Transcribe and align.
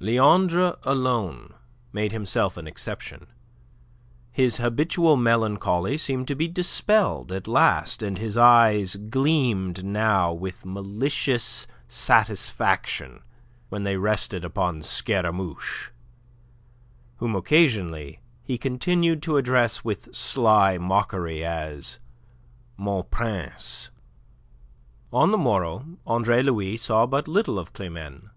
Leandre 0.00 0.74
alone 0.82 1.54
made 1.94 2.12
himself 2.12 2.58
an 2.58 2.66
exception. 2.68 3.26
His 4.30 4.58
habitual 4.58 5.16
melancholy 5.16 5.96
seemed 5.96 6.28
to 6.28 6.34
be 6.34 6.46
dispelled 6.46 7.32
at 7.32 7.48
last, 7.48 8.02
and 8.02 8.18
his 8.18 8.36
eyes 8.36 8.96
gleamed 8.96 9.82
now 9.86 10.30
with 10.30 10.66
malicious 10.66 11.66
satisfaction 11.88 13.22
when 13.70 13.84
they 13.84 13.96
rested 13.96 14.44
upon 14.44 14.82
Scaramouche, 14.82 15.88
whom 17.16 17.34
occasionally 17.34 18.20
he 18.42 18.58
continued 18.58 19.22
to 19.22 19.38
address 19.38 19.84
with 19.84 20.14
sly 20.14 20.76
mockery 20.76 21.42
as 21.42 21.98
"mon 22.76 23.04
prince." 23.10 23.88
On 25.14 25.30
the 25.30 25.38
morrow 25.38 25.96
Andre 26.06 26.42
Louis 26.42 26.76
saw 26.76 27.06
but 27.06 27.26
little 27.26 27.58
of 27.58 27.72
Climene. 27.72 28.28